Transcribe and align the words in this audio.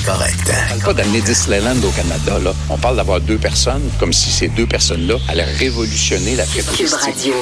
incorrect. 0.00 0.50
On 0.50 0.68
parle 0.68 0.80
pas 0.80 1.02
d'amener 1.02 1.20
Disneyland 1.20 1.76
au 1.84 1.90
Canada, 1.90 2.38
là. 2.42 2.52
On 2.68 2.78
parle 2.78 2.96
d'avoir 2.96 3.20
deux 3.20 3.38
personnes, 3.38 3.82
comme 3.98 4.12
si 4.12 4.30
ces 4.30 4.48
deux 4.48 4.66
personnes-là 4.66 5.16
allaient 5.28 5.44
révolutionner 5.44 6.36
la. 6.36 6.44
Radio. 6.44 7.34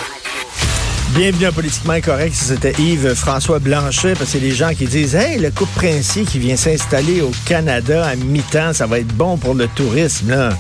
Bienvenue 1.15 1.47
à 1.47 1.53
Politiquement 1.53 1.95
Incorrect. 1.95 2.35
C'était 2.35 2.75
Yves-François 2.79 3.59
Blanchet, 3.61 4.13
parce 4.13 4.33
que 4.33 4.39
les 4.39 4.51
gens 4.51 4.75
qui 4.75 4.87
disent 4.87 5.15
Hey, 5.15 5.39
le 5.39 5.51
couple 5.51 5.73
Princier 5.75 6.25
qui 6.25 6.39
vient 6.39 6.57
s'installer 6.57 7.23
au 7.23 7.31
Canada 7.47 8.07
à 8.07 8.15
mi-temps, 8.15 8.75
ça 8.75 8.87
va 8.87 8.99
être 8.99 9.15
bon 9.15 9.39
pour 9.39 9.55
le 9.55 9.69
tourisme. 9.69 10.31
Là. 10.31 10.51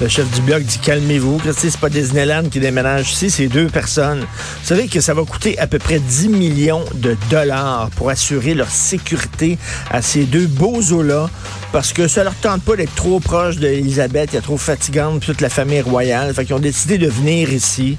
Le 0.00 0.08
chef 0.08 0.28
du 0.32 0.40
bloc 0.40 0.64
dit 0.64 0.78
Calmez-vous. 0.78 1.40
C'est 1.56 1.76
pas 1.76 1.88
Disneyland 1.88 2.48
qui 2.50 2.58
déménage 2.58 3.12
ici, 3.12 3.30
c'est 3.30 3.46
deux 3.46 3.68
personnes. 3.68 4.20
Vous 4.20 4.66
savez 4.66 4.88
que 4.88 5.00
ça 5.00 5.14
va 5.14 5.22
coûter 5.22 5.56
à 5.60 5.68
peu 5.68 5.78
près 5.78 6.00
10 6.00 6.28
millions 6.30 6.84
de 6.94 7.16
dollars 7.30 7.88
pour 7.96 8.10
assurer 8.10 8.54
leur 8.54 8.68
sécurité 8.68 9.56
à 9.90 10.02
ces 10.02 10.24
deux 10.24 10.46
beaux 10.46 10.82
eaux-là. 10.82 11.30
Parce 11.70 11.92
que 11.92 12.08
ça 12.08 12.24
leur 12.24 12.34
tente 12.34 12.62
pas 12.62 12.74
d'être 12.74 12.94
trop 12.96 13.20
proche 13.20 13.56
d'Elisabeth, 13.56 14.30
elle 14.32 14.40
est 14.40 14.42
trop 14.42 14.58
fatigante, 14.58 15.24
toute 15.24 15.40
la 15.40 15.48
famille 15.48 15.80
royale. 15.80 16.34
Fait 16.34 16.44
qu'ils 16.44 16.56
ont 16.56 16.58
décidé 16.58 16.98
de 16.98 17.08
venir 17.08 17.52
ici. 17.52 17.96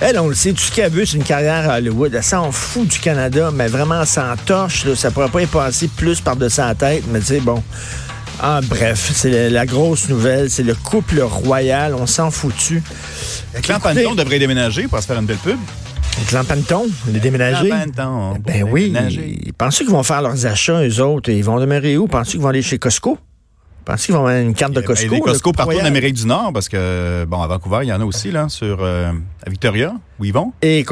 Elle, 0.00 0.18
on 0.18 0.28
le 0.28 0.34
sait, 0.34 0.52
tout 0.52 0.62
ce 0.62 0.72
qu'elle 0.72 0.90
veut, 0.90 1.04
c'est 1.04 1.18
une 1.18 1.24
carrière 1.24 1.68
à 1.70 1.76
Hollywood. 1.76 2.14
Elle 2.14 2.22
s'en 2.22 2.50
fout 2.52 2.88
du 2.88 2.98
Canada, 2.98 3.50
mais 3.54 3.66
vraiment, 3.68 4.00
elle 4.00 4.06
s'en 4.06 4.34
torche. 4.46 4.86
Là. 4.86 4.96
Ça 4.96 5.10
pourrait 5.10 5.28
pas 5.28 5.42
y 5.42 5.46
passer 5.46 5.88
plus 5.88 6.20
par-dessus 6.20 6.56
sa 6.56 6.74
tête, 6.74 7.04
mais 7.12 7.20
tu 7.20 7.26
sais, 7.26 7.40
bon. 7.40 7.62
Ah, 8.42 8.60
bref, 8.66 9.10
c'est 9.14 9.30
la, 9.30 9.50
la 9.50 9.66
grosse 9.66 10.08
nouvelle. 10.08 10.48
C'est 10.48 10.62
le 10.62 10.74
couple 10.74 11.20
royal. 11.20 11.94
On 11.94 12.06
s'en 12.06 12.30
foutu. 12.30 12.82
Clan 13.62 13.78
Panton 13.78 14.14
devrait 14.14 14.38
déménager 14.38 14.88
pour 14.88 14.98
se 15.00 15.06
faire 15.06 15.18
une 15.18 15.26
belle 15.26 15.36
pub. 15.36 15.58
Clan 16.26 16.44
Panton, 16.44 16.86
les 17.12 17.20
déménagers. 17.20 17.68
Clan 17.68 17.84
Panton, 17.94 18.38
Ben 18.44 18.64
oui. 18.70 18.84
déménager. 18.92 19.38
Pensez 19.58 19.84
qu'ils 19.84 19.92
vont 19.92 20.02
faire 20.02 20.22
leurs 20.22 20.46
achats, 20.46 20.82
eux 20.82 21.00
autres? 21.02 21.28
Ils 21.30 21.44
vont 21.44 21.60
demeurer 21.60 21.98
où? 21.98 22.06
Pensez 22.08 22.32
qu'ils 22.32 22.40
vont 22.40 22.48
aller 22.48 22.62
chez 22.62 22.78
Costco? 22.78 23.18
Pensez 23.84 24.06
qu'ils 24.06 24.14
vont 24.14 24.20
avoir 24.26 24.36
une 24.36 24.54
carte 24.54 24.72
de 24.72 24.80
y 24.80 24.84
a 24.84 24.86
Costco? 24.86 25.18
Costco 25.20 25.52
partout 25.52 25.78
en? 25.78 25.86
Amérique 25.86 26.14
du 26.14 26.26
Nord, 26.26 26.52
parce 26.52 26.68
que, 26.68 27.24
bon, 27.26 27.40
à 27.40 27.46
Vancouver, 27.46 27.80
il 27.82 27.88
y 27.88 27.92
en 27.92 28.00
a 28.00 28.04
aussi, 28.04 28.30
là, 28.30 28.48
sur, 28.48 28.78
euh, 28.80 29.12
à 29.44 29.50
Victoria, 29.50 29.94
où 30.20 30.24
ils. 30.24 30.34
Et, 30.62 30.84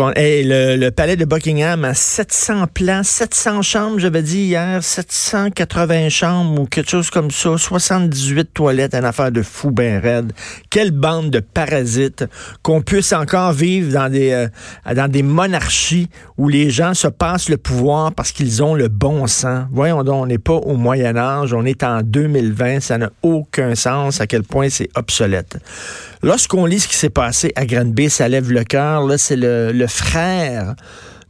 le, 0.45 0.91
palais 0.91 1.17
de 1.17 1.25
Buckingham 1.25 1.85
a 1.85 1.95
700 1.95 2.67
plans, 2.73 3.03
700 3.03 3.63
chambres, 3.63 3.99
j'avais 3.99 4.23
dit 4.23 4.41
hier, 4.41 4.83
780 4.83 6.09
chambres 6.09 6.63
ou 6.63 6.67
quelque 6.67 6.91
chose 6.91 7.11
comme 7.11 7.31
ça, 7.31 7.57
78 7.57 8.53
toilettes, 8.53 8.95
une 8.95 9.05
affaire 9.05 9.31
de 9.31 9.43
fou 9.43 9.71
ben 9.71 10.01
raide. 10.01 10.33
Quelle 10.71 10.91
bande 10.91 11.31
de 11.31 11.41
parasites 11.41 12.25
qu'on 12.63 12.81
puisse 12.81 13.13
encore 13.13 13.53
vivre 13.53 13.93
dans 13.93 14.11
des 14.11 14.31
euh, 14.33 14.49
dans 14.95 15.11
des 15.11 15.23
monarchies 15.23 16.09
où 16.37 16.49
les 16.49 16.71
gens 16.71 16.95
se 16.95 17.09
passent 17.09 17.49
le 17.49 17.57
pouvoir 17.57 18.13
parce 18.13 18.33
qu'ils 18.33 18.63
ont 18.63 18.75
le 18.75 18.89
bon 18.89 19.27
sens. 19.27 19.67
Voyons 19.73 20.03
donc, 20.05 20.23
on 20.23 20.27
n'est 20.27 20.39
pas 20.39 20.55
au 20.55 20.77
Moyen 20.77 21.17
Âge, 21.17 21.53
on 21.53 21.65
est 21.65 21.83
en 21.83 22.03
2020, 22.03 22.81
ça 22.81 22.99
n'a 22.99 23.11
aucun 23.23 23.75
sens 23.75 24.21
à 24.21 24.27
quel 24.27 24.43
point 24.43 24.69
c'est 24.69 24.89
obsolète. 24.95 25.59
Lorsqu'on 26.23 26.67
lit 26.67 26.81
ce 26.81 26.89
qui 26.89 26.97
s'est 26.97 27.11
passé 27.11 27.53
à 27.55 27.65
Granby, 27.65 28.11
ça 28.11 28.29
lève 28.29 28.51
le 28.51 28.65
cœur. 28.65 29.07
C'est 29.19 29.37
le, 29.37 29.87
frère 29.87 30.75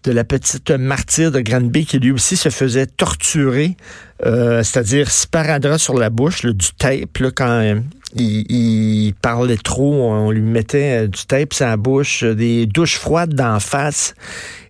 de 0.04 0.12
la 0.12 0.24
petite 0.24 0.70
martyre 0.70 1.32
de 1.32 1.40
Granby 1.40 1.84
qui 1.84 1.98
lui 1.98 2.12
aussi 2.12 2.36
se 2.36 2.48
faisait 2.50 2.86
torturer, 2.86 3.76
euh, 4.24 4.62
c'est-à-dire 4.62 5.10
sparadrap 5.10 5.78
sur 5.78 5.98
la 5.98 6.10
bouche, 6.10 6.46
du 6.46 6.68
tape, 6.78 7.22
quand 7.34 7.60
euh, 7.60 7.80
il, 8.14 9.12
parlait 9.20 9.56
trop, 9.56 10.12
on 10.12 10.30
lui 10.30 10.40
mettait 10.40 11.04
euh, 11.04 11.06
du 11.08 11.26
tape 11.26 11.52
sur 11.52 11.66
la 11.66 11.76
bouche, 11.76 12.22
des 12.24 12.66
douches 12.66 12.98
froides 12.98 13.34
d'en 13.34 13.58
face. 13.60 14.14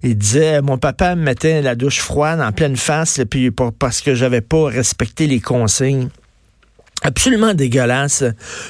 Il 0.03 0.17
disait, 0.17 0.63
mon 0.63 0.79
papa 0.79 1.15
me 1.15 1.23
mettait 1.23 1.61
la 1.61 1.75
douche 1.75 2.01
froide 2.01 2.41
en 2.41 2.53
pleine 2.53 2.77
face, 2.77 3.21
puis 3.31 3.51
parce 3.51 4.01
que 4.01 4.15
j'avais 4.15 4.41
pas 4.41 4.67
respecté 4.67 5.27
les 5.27 5.41
consignes 5.41 6.09
absolument 7.03 7.55
dégueulasse. 7.55 8.25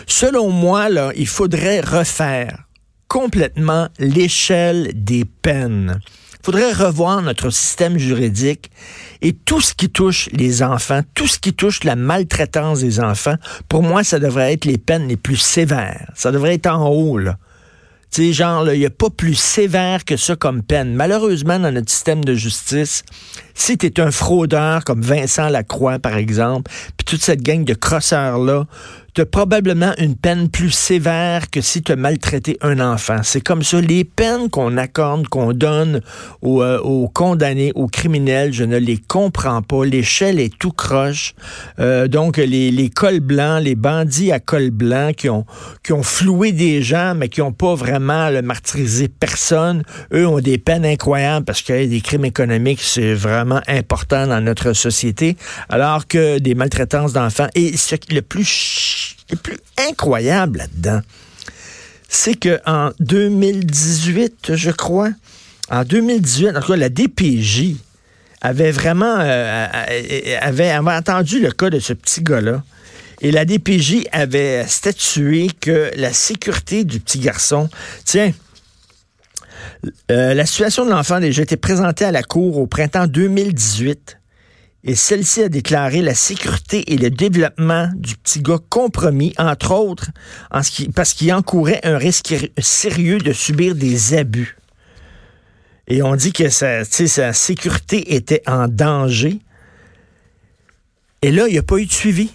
Selon 0.06 0.50
moi, 0.50 0.88
il 1.16 1.26
faudrait 1.26 1.80
refaire 1.80 2.67
complètement 3.09 3.89
l'échelle 3.98 4.91
des 4.94 5.25
peines. 5.25 6.00
Il 6.41 6.44
faudrait 6.44 6.72
revoir 6.72 7.21
notre 7.21 7.50
système 7.50 7.99
juridique 7.99 8.71
et 9.21 9.32
tout 9.32 9.60
ce 9.60 9.75
qui 9.75 9.91
touche 9.91 10.28
les 10.32 10.62
enfants, 10.62 11.00
tout 11.15 11.27
ce 11.27 11.38
qui 11.38 11.53
touche 11.53 11.84
la 11.84 11.97
maltraitance 11.97 12.81
des 12.81 13.00
enfants, 13.00 13.34
pour 13.69 13.82
moi, 13.82 14.05
ça 14.05 14.19
devrait 14.19 14.53
être 14.53 14.65
les 14.65 14.78
peines 14.78 15.09
les 15.09 15.16
plus 15.16 15.37
sévères. 15.37 16.10
Ça 16.15 16.31
devrait 16.31 16.55
être 16.55 16.69
en 16.69 16.88
haut, 16.88 17.19
là. 17.19 17.37
Tu 18.10 18.28
sais, 18.28 18.32
genre, 18.32 18.71
il 18.72 18.78
n'y 18.78 18.87
a 18.87 18.91
pas 18.91 19.11
plus 19.11 19.34
sévère 19.34 20.06
que 20.06 20.16
ça 20.16 20.34
comme 20.34 20.62
peine. 20.62 20.94
Malheureusement, 20.94 21.59
dans 21.59 21.71
notre 21.71 21.91
système 21.91 22.25
de 22.25 22.34
justice, 22.34 23.03
si 23.55 23.77
tu 23.77 23.84
es 23.84 24.00
un 24.00 24.11
fraudeur 24.11 24.84
comme 24.84 25.03
Vincent 25.03 25.50
Lacroix, 25.50 25.99
par 25.99 26.16
exemple, 26.16 26.71
puis 26.97 27.05
toute 27.05 27.21
cette 27.21 27.43
gang 27.43 27.65
de 27.65 27.75
crosseurs-là, 27.75 28.66
tu 29.19 29.27
probablement 29.27 29.93
une 29.99 30.15
peine 30.15 30.49
plus 30.49 30.71
sévère 30.71 31.51
que 31.51 31.61
si 31.61 31.83
tu 31.83 31.91
as 31.91 31.97
maltraité 31.97 32.56
un 32.61 32.79
enfant. 32.79 33.19
C'est 33.25 33.41
comme 33.41 33.65
ça. 33.65 33.81
Les 33.81 34.05
peines 34.05 34.49
qu'on 34.49 34.77
accorde, 34.77 35.27
qu'on 35.27 35.53
donne 35.53 36.03
aux, 36.41 36.62
euh, 36.62 36.79
aux 36.79 37.09
condamnés, 37.09 37.73
aux 37.75 37.89
criminels, 37.89 38.53
je 38.53 38.62
ne 38.62 38.77
les 38.77 38.97
comprends 38.99 39.61
pas. 39.62 39.84
L'échelle 39.84 40.39
est 40.39 40.56
tout 40.56 40.71
croche. 40.71 41.34
Euh, 41.81 42.06
donc, 42.06 42.37
les, 42.37 42.71
les 42.71 42.91
cols 42.91 43.19
blancs, 43.19 43.61
les 43.62 43.75
bandits 43.75 44.31
à 44.31 44.39
col 44.39 44.71
blanc 44.71 45.11
qui 45.17 45.29
ont, 45.29 45.45
qui 45.83 45.93
ont 45.93 46.05
floué 46.05 46.53
des 46.53 46.81
gens, 46.83 47.15
mais 47.17 47.29
qui 47.29 47.41
n'ont 47.41 47.53
pas 47.53 47.75
vraiment 47.75 48.31
le 48.31 48.43
martyrisé 48.43 49.09
personne, 49.09 49.83
eux 50.15 50.29
ont 50.29 50.39
des 50.41 50.59
peines 50.59 50.85
incroyables 50.87 51.45
parce 51.45 51.62
que 51.62 51.73
hey, 51.73 51.89
des 51.89 52.00
crimes 52.00 52.25
économiques, 52.25 52.81
c'est 52.83 53.15
vraiment 53.15 53.61
important 53.67 54.29
dans 54.29 54.41
notre 54.41 54.75
société, 54.75 55.37
alors 55.69 56.06
que 56.06 56.39
des 56.39 56.55
maltraitances 56.55 57.12
d'enfants. 57.15 57.49
Et 57.56 57.77
ce 57.77 57.97
qui- 57.97 58.15
le 58.15 58.23
plus, 58.23 59.07
le 59.30 59.36
plus 59.36 59.58
incroyable 59.88 60.58
là-dedans, 60.58 61.00
c'est 62.08 62.34
que 62.34 62.60
en 62.66 62.91
2018, 63.00 64.54
je 64.54 64.70
crois, 64.70 65.10
en 65.70 65.84
2018, 65.84 66.48
en 66.48 66.60
tout 66.60 66.72
cas, 66.72 66.76
la 66.76 66.88
DPJ 66.88 67.76
avait 68.41 68.70
vraiment 68.70 69.16
euh, 69.19 69.66
euh, 69.91 70.38
avait, 70.41 70.70
avait 70.70 70.92
entendu 70.92 71.41
le 71.41 71.50
cas 71.50 71.70
de 71.70 71.78
ce 71.78 71.92
petit 71.92 72.22
gars-là. 72.22 72.62
Et 73.20 73.32
la 73.32 73.44
DPJ 73.44 74.06
avait 74.12 74.64
statué 74.66 75.48
que 75.60 75.90
la 75.96 76.12
sécurité 76.12 76.84
du 76.84 77.00
petit 77.00 77.19
garçon, 77.19 77.69
tiens, 78.04 78.32
euh, 80.10 80.34
la 80.34 80.46
situation 80.46 80.84
de 80.84 80.90
l'enfant 80.90 81.16
a 81.16 81.20
déjà 81.20 81.42
été 81.42 81.56
présentée 81.56 82.04
à 82.04 82.12
la 82.12 82.22
Cour 82.22 82.58
au 82.58 82.66
printemps 82.66 83.06
2018. 83.06 84.19
Et 84.84 84.94
celle-ci 84.94 85.43
a 85.43 85.49
déclaré 85.49 86.03
la 86.03 86.15
sécurité 86.15 86.93
et 86.93 86.99
le 86.99 87.11
développement 87.11 87.91
du 87.97 88.16
petit 88.16 88.41
gars 88.41 88.61
compromis, 88.69 89.34
entre 89.37 89.72
autres, 89.72 90.11
parce 90.50 91.15
qu'il 91.15 91.33
encourait 91.33 91.81
un 91.83 91.99
risque 91.99 92.34
sérieux 92.59 93.19
de 93.19 93.33
subir 93.33 93.75
des 93.75 94.15
abus. 94.15 94.56
Et 95.88 96.03
on 96.03 96.15
dit 96.15 96.33
que 96.33 96.49
sa, 96.49 96.84
sa 96.84 97.33
sécurité 97.33 98.15
était 98.15 98.43
en 98.47 98.69
danger. 98.69 99.41
Et 101.22 101.33
là, 101.33 101.49
il 101.49 101.53
n'y 101.53 101.59
a 101.59 101.62
pas 101.62 101.78
eu 101.78 101.87
de 101.87 101.93
suivi. 101.93 102.31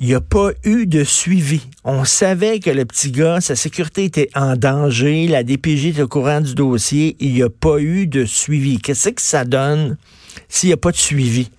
Il 0.00 0.06
n'y 0.06 0.14
a 0.14 0.20
pas 0.20 0.50
eu 0.64 0.86
de 0.86 1.04
suivi. 1.04 1.60
On 1.84 2.04
savait 2.04 2.60
que 2.60 2.70
le 2.70 2.84
petit 2.86 3.10
gars, 3.10 3.40
sa 3.40 3.56
sécurité 3.56 4.04
était 4.04 4.30
en 4.34 4.56
danger. 4.56 5.28
La 5.28 5.42
DPJ 5.42 5.86
était 5.86 6.02
au 6.02 6.08
courant 6.08 6.40
du 6.40 6.54
dossier. 6.54 7.16
Il 7.20 7.34
n'y 7.34 7.42
a 7.42 7.50
pas 7.50 7.78
eu 7.78 8.06
de 8.06 8.24
suivi. 8.24 8.78
Qu'est-ce 8.78 9.10
que 9.10 9.22
ça 9.22 9.44
donne 9.44 9.96
s'il 10.48 10.68
n'y 10.68 10.72
a 10.72 10.78
pas 10.78 10.92
de 10.92 10.96
suivi? 10.96 11.50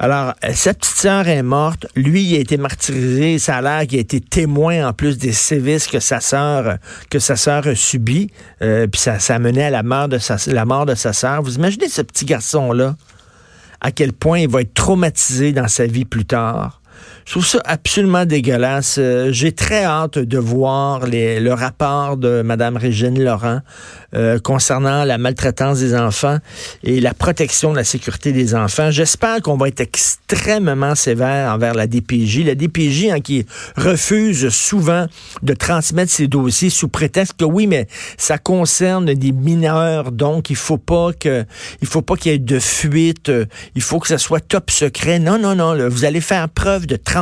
Alors, 0.00 0.34
euh, 0.44 0.52
sa 0.54 0.74
petite 0.74 0.94
sœur 0.94 1.26
est 1.26 1.42
morte. 1.42 1.86
Lui, 1.96 2.22
il 2.22 2.36
a 2.36 2.38
été 2.38 2.56
martyrisé. 2.56 3.38
Ça 3.38 3.56
a 3.56 3.62
l'air 3.62 3.86
qu'il 3.86 3.98
a 3.98 4.00
été 4.00 4.20
témoin 4.20 4.88
en 4.88 4.92
plus 4.92 5.18
des 5.18 5.32
sévices 5.32 5.88
que 5.88 5.98
sa 5.98 6.20
sœur 6.20 6.78
que 7.10 7.18
sa 7.18 7.34
sœur 7.34 7.66
a 7.66 7.74
subi. 7.74 8.30
Euh, 8.62 8.86
puis 8.86 9.00
ça, 9.00 9.18
ça 9.18 9.34
a 9.34 9.38
mené 9.38 9.64
à 9.64 9.70
la 9.70 9.82
mort 9.82 10.08
de 10.08 10.18
sa, 10.18 10.36
la 10.46 10.64
mort 10.64 10.86
de 10.86 10.94
sa 10.94 11.12
sœur. 11.12 11.42
Vous 11.42 11.56
imaginez 11.56 11.88
ce 11.88 12.02
petit 12.02 12.24
garçon-là, 12.24 12.96
à 13.80 13.90
quel 13.90 14.12
point 14.12 14.40
il 14.40 14.48
va 14.48 14.60
être 14.60 14.74
traumatisé 14.74 15.52
dans 15.52 15.68
sa 15.68 15.86
vie 15.86 16.04
plus 16.04 16.24
tard. 16.24 16.80
Je 17.28 17.34
trouve 17.34 17.46
ça 17.46 17.60
absolument 17.66 18.24
dégueulasse. 18.24 18.96
Euh, 18.98 19.32
J'ai 19.32 19.52
très 19.52 19.84
hâte 19.84 20.18
de 20.18 20.38
voir 20.38 21.02
le 21.06 21.50
rapport 21.52 22.16
de 22.16 22.40
Mme 22.40 22.78
Régine 22.78 23.22
Laurent 23.22 23.60
euh, 24.14 24.38
concernant 24.38 25.04
la 25.04 25.18
maltraitance 25.18 25.78
des 25.80 25.94
enfants 25.94 26.38
et 26.82 27.00
la 27.00 27.12
protection 27.12 27.72
de 27.72 27.76
la 27.76 27.84
sécurité 27.84 28.32
des 28.32 28.54
enfants. 28.54 28.90
J'espère 28.90 29.42
qu'on 29.42 29.58
va 29.58 29.68
être 29.68 29.80
extrêmement 29.82 30.94
sévère 30.94 31.52
envers 31.52 31.74
la 31.74 31.86
DPJ. 31.86 32.46
La 32.46 32.54
DPJ 32.54 33.10
hein, 33.10 33.20
qui 33.20 33.44
refuse 33.76 34.48
souvent 34.48 35.04
de 35.42 35.52
transmettre 35.52 36.10
ses 36.10 36.28
dossiers 36.28 36.70
sous 36.70 36.88
prétexte 36.88 37.34
que 37.38 37.44
oui, 37.44 37.66
mais 37.66 37.88
ça 38.16 38.38
concerne 38.38 39.12
des 39.12 39.32
mineurs, 39.32 40.12
donc 40.12 40.48
il 40.48 40.56
faut 40.56 40.78
pas 40.78 41.12
que 41.12 41.44
il 41.82 41.88
faut 41.88 42.00
pas 42.00 42.16
qu'il 42.16 42.32
y 42.32 42.34
ait 42.34 42.38
de 42.38 42.58
fuite, 42.58 43.28
euh, 43.28 43.44
il 43.74 43.82
faut 43.82 43.98
que 43.98 44.08
ça 44.08 44.16
soit 44.16 44.40
top 44.40 44.70
secret. 44.70 45.18
Non, 45.18 45.38
non, 45.38 45.54
non, 45.54 45.76
vous 45.90 46.06
allez 46.06 46.22
faire 46.22 46.48
preuve 46.48 46.86
de 46.86 46.96
transparence. 46.96 47.17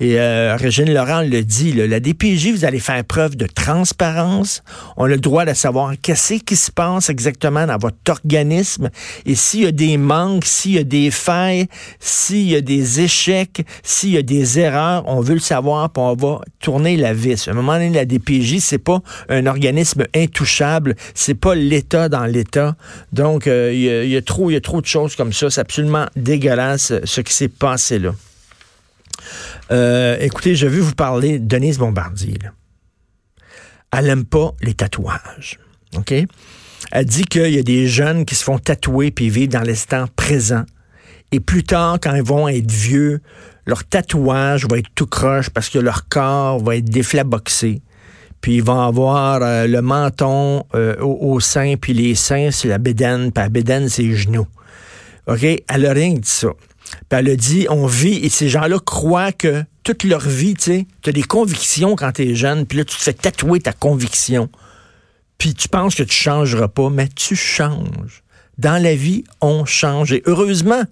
Et 0.00 0.20
euh, 0.20 0.56
Régine 0.56 0.92
Laurent 0.92 1.22
le 1.22 1.42
dit, 1.42 1.72
la 1.72 2.00
DPJ, 2.00 2.52
vous 2.52 2.64
allez 2.64 2.80
faire 2.80 3.02
preuve 3.04 3.36
de 3.36 3.46
transparence. 3.46 4.62
On 4.96 5.04
a 5.04 5.08
le 5.08 5.18
droit 5.18 5.44
de 5.44 5.54
savoir 5.54 5.94
qu'est-ce 6.00 6.34
qui 6.34 6.56
se 6.56 6.70
passe 6.70 7.08
exactement 7.08 7.66
dans 7.66 7.78
votre 7.78 7.96
organisme. 8.08 8.90
Et 9.24 9.34
s'il 9.34 9.62
y 9.62 9.66
a 9.66 9.72
des 9.72 9.96
manques, 9.96 10.44
s'il 10.44 10.72
y 10.72 10.78
a 10.78 10.84
des 10.84 11.10
failles, 11.10 11.66
s'il 12.00 12.48
y 12.48 12.56
a 12.56 12.60
des 12.60 13.00
échecs, 13.00 13.64
s'il 13.82 14.10
y 14.10 14.18
a 14.18 14.22
des 14.22 14.58
erreurs, 14.58 15.04
on 15.06 15.20
veut 15.20 15.34
le 15.34 15.40
savoir, 15.40 15.90
puis 15.90 16.02
on 16.02 16.14
va 16.14 16.40
tourner 16.60 16.96
la 16.96 17.14
vis. 17.14 17.48
À 17.48 17.52
un 17.52 17.54
moment 17.54 17.74
donné, 17.74 17.90
la 17.90 18.04
DPJ, 18.04 18.58
c'est 18.58 18.78
pas 18.78 19.00
un 19.28 19.46
organisme 19.46 20.04
intouchable, 20.14 20.96
c'est 21.14 21.34
pas 21.34 21.54
l'État 21.54 22.08
dans 22.08 22.26
l'État. 22.26 22.76
Donc, 23.12 23.46
euh, 23.46 23.72
il 23.72 24.10
y, 24.10 24.16
a 24.16 24.22
trop, 24.22 24.50
il 24.50 24.54
y 24.54 24.56
a 24.56 24.60
trop 24.60 24.80
de 24.80 24.86
choses 24.86 25.16
comme 25.16 25.32
ça. 25.32 25.50
C'est 25.50 25.60
absolument 25.60 26.06
dégueulasse 26.16 26.90
euh, 26.90 27.00
ce 27.04 27.20
qui 27.20 27.32
s'est 27.32 27.48
passé 27.48 27.98
là. 27.98 28.12
Euh, 29.70 30.16
écoutez, 30.20 30.54
je 30.54 30.66
veux 30.66 30.80
vous 30.80 30.94
parler 30.94 31.38
de 31.38 31.46
Denise 31.46 31.78
Bombardier. 31.78 32.38
Elle 33.92 34.06
n'aime 34.06 34.24
pas 34.24 34.52
les 34.60 34.74
tatouages. 34.74 35.58
OK? 35.96 36.12
Elle 36.92 37.04
dit 37.04 37.24
qu'il 37.24 37.52
y 37.52 37.58
a 37.58 37.62
des 37.62 37.86
jeunes 37.86 38.24
qui 38.24 38.34
se 38.34 38.44
font 38.44 38.58
tatouer 38.58 39.10
puis 39.10 39.30
vivent 39.30 39.48
dans 39.48 39.62
l'instant 39.62 40.06
présent. 40.14 40.64
Et 41.32 41.40
plus 41.40 41.64
tard, 41.64 41.98
quand 42.00 42.14
ils 42.14 42.22
vont 42.22 42.48
être 42.48 42.70
vieux, 42.70 43.20
leur 43.66 43.84
tatouage 43.84 44.66
va 44.68 44.78
être 44.78 44.90
tout 44.94 45.06
croche 45.06 45.50
parce 45.50 45.68
que 45.68 45.78
leur 45.78 46.08
corps 46.08 46.62
va 46.62 46.76
être 46.76 46.88
déflaboxé. 46.88 47.82
Puis 48.40 48.56
ils 48.56 48.62
vont 48.62 48.80
avoir 48.80 49.42
euh, 49.42 49.66
le 49.66 49.82
menton 49.82 50.64
euh, 50.74 50.96
au, 51.00 51.40
sein, 51.40 51.74
puis 51.80 51.92
les 51.92 52.14
seins, 52.14 52.50
c'est 52.52 52.68
la 52.68 52.78
bédaine, 52.78 53.32
puis 53.32 53.42
la 53.42 53.48
bédaine, 53.48 53.88
c'est 53.88 54.02
les 54.02 54.14
genoux. 54.14 54.46
OK? 55.26 55.42
Elle 55.42 55.86
a 55.86 55.92
rien 55.92 56.14
dit 56.14 56.20
ça. 56.22 56.48
Puis 57.08 57.18
elle 57.18 57.30
a 57.30 57.36
dit, 57.36 57.66
on 57.70 57.86
vit, 57.86 58.16
et 58.24 58.28
ces 58.28 58.48
gens-là 58.48 58.78
croient 58.78 59.32
que 59.32 59.64
toute 59.84 60.02
leur 60.02 60.20
vie, 60.20 60.54
tu 60.54 60.62
sais, 60.62 60.86
tu 61.02 61.10
as 61.10 61.12
des 61.12 61.22
convictions 61.22 61.94
quand 61.94 62.12
tu 62.12 62.22
es 62.22 62.34
jeune, 62.34 62.66
puis 62.66 62.78
là, 62.78 62.84
tu 62.84 62.96
te 62.96 63.02
fais 63.02 63.12
tatouer 63.12 63.60
ta 63.60 63.72
conviction. 63.72 64.48
Puis 65.38 65.54
tu 65.54 65.68
penses 65.68 65.94
que 65.94 66.02
tu 66.02 66.14
changeras 66.14 66.68
pas, 66.68 66.90
mais 66.90 67.08
tu 67.08 67.36
changes. 67.36 68.24
Dans 68.58 68.82
la 68.82 68.94
vie, 68.94 69.24
on 69.40 69.64
change. 69.64 70.12
Et 70.12 70.22
heureusement, 70.26 70.82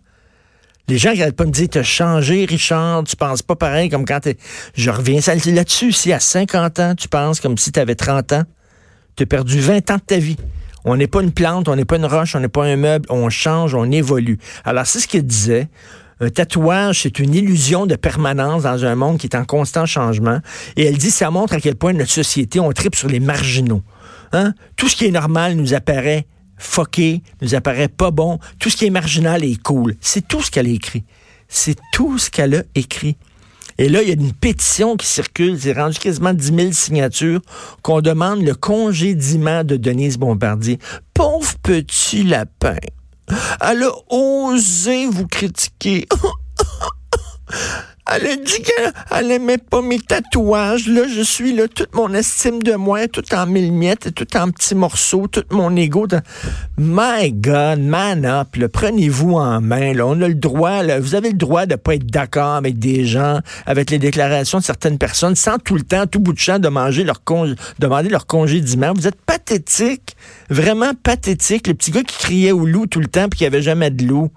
les 0.87 0.99
gens 0.99 1.13
qui 1.13 1.19
n'arrêtent 1.19 1.37
pas 1.37 1.47
me 1.47 1.51
dire, 1.51 1.69
t'as 1.71 1.83
changé, 1.83 2.45
Richard, 2.45 3.05
tu 3.05 3.17
penses 3.17 3.43
pas 3.43 3.57
pareil 3.57 3.89
comme 3.89 4.05
quand 4.05 4.21
t'es... 4.21 4.37
Je 4.75 4.91
reviens 4.91 5.21
là-dessus. 5.47 5.93
Si 5.93 6.13
à 6.13 6.21
50 6.21 6.79
ans, 6.79 6.95
tu 6.95 7.09
penses 7.09 7.41
comme 7.41 7.57
si 7.57 7.73
tu 7.73 7.81
avais 7.81 7.95
30 7.95 8.33
ans, 8.35 8.43
tu 9.17 9.23
as 9.23 9.27
perdu 9.27 9.61
20 9.61 9.91
ans 9.91 9.97
de 9.97 10.01
ta 10.01 10.19
vie. 10.19 10.37
On 10.85 10.97
n'est 10.97 11.07
pas 11.07 11.23
une 11.23 11.33
plante, 11.33 11.69
on 11.69 11.77
n'est 11.77 11.87
pas 11.87 11.97
une 11.97 12.05
roche, 12.05 12.37
on 12.37 12.41
n'est 12.41 12.49
pas 12.49 12.65
un 12.65 12.77
meuble, 12.77 13.07
on 13.09 13.31
change, 13.31 13.75
on 13.75 13.91
évolue. 13.91 14.39
Alors, 14.65 14.87
c'est 14.87 15.01
ce 15.01 15.09
qu'il 15.09 15.27
disait. 15.27 15.69
Un 16.25 16.31
tatouage, 16.31 17.03
c'est 17.03 17.19
une 17.19 17.35
illusion 17.35 17.85
de 17.85 17.97
permanence 17.97 18.63
dans 18.63 18.83
un 18.87 18.95
monde 18.95 19.19
qui 19.19 19.27
est 19.27 19.37
en 19.37 19.45
constant 19.45 19.85
changement. 19.85 20.39
Et 20.77 20.87
elle 20.87 20.97
dit, 20.97 21.11
ça 21.11 21.31
montre 21.31 21.53
à 21.53 21.61
quel 21.61 21.75
point 21.75 21.93
notre 21.93 22.11
société, 22.11 22.61
on 22.61 22.73
tripe 22.73 22.97
sur 22.97 23.09
les 23.09 23.21
marginaux. 23.21 23.83
Hein? 24.33 24.55
Tout 24.77 24.89
ce 24.89 24.97
qui 24.97 25.05
est 25.05 25.11
normal 25.11 25.55
nous 25.55 25.75
apparaît 25.75 26.27
foqué, 26.57 27.23
nous 27.43 27.55
apparaît 27.55 27.89
pas 27.89 28.11
bon. 28.11 28.39
Tout 28.59 28.71
ce 28.71 28.77
qui 28.79 28.87
est 28.87 28.91
marginal 28.91 29.45
est 29.45 29.63
cool. 29.63 29.97
C'est 30.01 30.27
tout 30.27 30.41
ce 30.41 30.51
qu'elle 30.51 30.67
a 30.67 30.71
écrit. 30.71 31.05
C'est 31.47 31.77
tout 31.93 32.19
ce 32.19 32.31
qu'elle 32.31 32.55
a 32.55 32.63
écrit. 32.75 33.19
Et 33.77 33.91
là, 33.91 34.01
il 34.01 34.09
y 34.09 34.13
a 34.13 34.15
une 34.15 34.33
pétition 34.33 34.97
qui 34.97 35.07
circule, 35.07 35.61
c'est 35.61 35.73
rendu 35.73 35.99
quasiment 35.99 36.33
10 36.33 36.55
000 36.55 36.73
signatures, 36.73 37.41
qu'on 37.83 38.01
demande 38.01 38.43
le 38.43 38.55
congédiement 38.55 39.63
de 39.63 39.77
Denise 39.77 40.17
Bombardier. 40.17 40.79
Pauvre 41.13 41.53
petit 41.63 42.23
lapin. 42.23 42.77
Elle 43.61 43.85
a 43.85 43.93
osé 44.13 45.07
vous 45.07 45.27
critiquer. 45.27 46.07
Elle 48.13 48.27
a 48.27 48.37
dit 48.37 48.63
qu'elle 48.63 49.31
aimait 49.31 49.57
pas 49.57 49.81
mes 49.81 49.99
tatouages. 49.99 50.89
Là, 50.89 51.09
je 51.09 51.23
suis 51.23 51.55
là, 51.55 51.69
toute 51.69 51.95
mon 51.95 52.13
estime 52.13 52.63
de 52.63 52.75
moi, 52.75 53.09
tout 53.09 53.25
en 53.35 53.47
mille 53.47 53.73
miettes, 53.73 54.15
tout 54.15 54.37
en 54.37 54.51
petits 54.51 54.75
morceaux, 54.75 55.27
tout 55.27 55.45
mon 55.51 55.75
ego. 55.75 56.07
My 56.77 57.33
God, 57.33 57.81
man 57.81 58.27
up, 58.27 58.49
prenez-vous 58.71 59.33
en 59.33 59.63
main. 59.63 59.95
Là. 59.95 60.07
On 60.07 60.21
a 60.21 60.29
le 60.29 60.35
droit, 60.35 60.83
là, 60.83 61.01
vous 61.01 61.15
avez 61.15 61.31
le 61.31 61.39
droit 61.39 61.65
de 61.65 61.77
pas 61.77 61.95
être 61.95 62.07
d'accord 62.07 62.57
avec 62.57 62.79
des 62.79 63.07
gens, 63.07 63.41
avec 63.65 63.89
les 63.91 63.99
déclarations 63.99 64.59
de 64.59 64.65
certaines 64.65 64.99
personnes, 64.99 65.35
sans 65.35 65.59
tout 65.59 65.75
le 65.75 65.83
temps, 65.83 66.07
tout 66.07 66.21
bout 66.21 66.35
de 66.35 66.39
champ, 66.39 66.59
de 66.59 66.69
manger 66.69 67.05
leur 67.05 67.23
demander 67.79 68.11
leur 68.11 68.27
congédiement. 68.27 68.93
Vous 68.93 69.09
êtes 69.09 69.21
pathétique, 69.23 70.15
vraiment 70.51 70.93
pathétique. 71.03 71.69
Le 71.69 71.75
petit 71.75 71.91
gars 71.91 72.03
qui 72.03 72.19
criait 72.19 72.53
au 72.53 72.67
loup 72.67 72.87
tout 72.87 73.01
le 73.01 73.07
temps 73.07 73.31
puis 73.31 73.39
qui 73.39 73.47
avait 73.47 73.63
jamais 73.63 73.91
de 73.91 74.05
loup. 74.05 74.31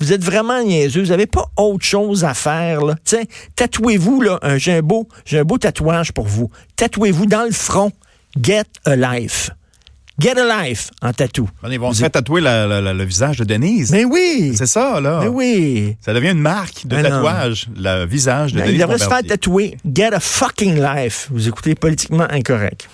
Vous 0.00 0.12
êtes 0.12 0.22
vraiment 0.22 0.62
niaiseux. 0.62 1.02
Vous 1.02 1.10
n'avez 1.10 1.26
pas 1.26 1.46
autre 1.56 1.84
chose 1.84 2.24
à 2.24 2.34
faire. 2.34 2.84
Là. 2.84 2.96
Tiens, 3.04 3.22
tatouez-vous, 3.54 4.20
là, 4.20 4.38
un, 4.42 4.58
j'ai, 4.58 4.74
un 4.74 4.82
beau, 4.82 5.08
j'ai 5.24 5.38
un 5.38 5.44
beau 5.44 5.58
tatouage 5.58 6.12
pour 6.12 6.26
vous. 6.26 6.50
Tatouez-vous 6.76 7.26
dans 7.26 7.44
le 7.44 7.52
front. 7.52 7.92
Get 8.40 8.64
a 8.84 8.96
life. 8.96 9.50
Get 10.18 10.38
a 10.38 10.64
life 10.64 10.90
en 11.02 11.12
tatou. 11.12 11.48
Ils 11.70 11.78
vont 11.78 11.92
se 11.92 12.00
faire 12.00 12.10
tatouer 12.10 12.40
le 12.40 13.04
visage 13.04 13.36
de 13.36 13.44
Denise. 13.44 13.92
Mais 13.92 14.04
oui! 14.04 14.54
C'est 14.56 14.66
ça, 14.66 14.98
là. 14.98 15.20
Mais 15.22 15.28
oui! 15.28 15.96
Ça 16.00 16.14
devient 16.14 16.30
une 16.30 16.40
marque 16.40 16.86
de 16.86 17.00
tatouage, 17.00 17.68
le 17.76 18.06
visage 18.06 18.54
de 18.54 18.60
Denise. 18.60 18.74
Il 18.74 18.80
devrait 18.80 18.98
se 18.98 19.08
faire 19.08 19.22
tatouer 19.22 19.76
Get 19.94 20.14
a 20.14 20.20
fucking 20.20 20.80
life. 20.80 21.28
Vous 21.30 21.48
écoutez 21.48 21.74
politiquement 21.74 22.26
incorrect. 22.30 22.88